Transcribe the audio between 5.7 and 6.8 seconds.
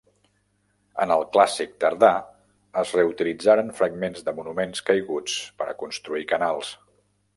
a construir canals.